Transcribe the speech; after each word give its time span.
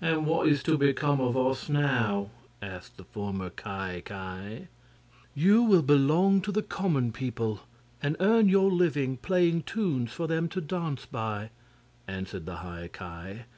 "And 0.00 0.24
what 0.24 0.48
is 0.48 0.62
to 0.62 0.78
become 0.78 1.20
of 1.20 1.36
us 1.36 1.68
now?" 1.68 2.30
asked 2.62 2.96
the 2.96 3.04
former 3.04 3.50
Ki 3.50 4.00
Ki. 4.00 4.68
"You 5.34 5.62
will 5.62 5.82
belong 5.82 6.40
to 6.40 6.50
the 6.52 6.62
common 6.62 7.12
people, 7.12 7.60
and 8.02 8.16
earn 8.18 8.48
your 8.48 8.70
living 8.70 9.18
playing 9.18 9.64
tunes 9.64 10.10
for 10.10 10.26
them 10.26 10.48
to 10.48 10.62
dance 10.62 11.04
by," 11.04 11.50
answered 12.08 12.46
the 12.46 12.56
High 12.64 12.88
Ki. 12.88 13.42